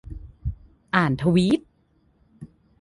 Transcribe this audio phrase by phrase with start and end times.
[0.95, 1.59] อ่านทวีต